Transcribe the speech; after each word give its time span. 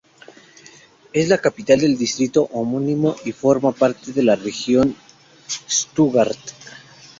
Es 1.13 1.29
la 1.29 1.37
capital 1.37 1.79
del 1.79 1.95
distrito 1.95 2.45
homónimo, 2.53 3.15
y 3.23 3.33
forma 3.33 3.71
parte 3.71 4.11
de 4.11 4.23
la 4.23 4.35
Región 4.35 4.95
Stuttgart. 5.69 6.39